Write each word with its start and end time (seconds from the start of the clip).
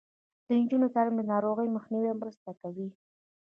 د 0.45 0.47
نجونو 0.59 0.87
تعلیم 0.95 1.15
د 1.17 1.21
ناروغیو 1.31 1.73
مخنیوي 1.77 2.11
مرسته 2.21 2.49
کوي. 2.61 2.87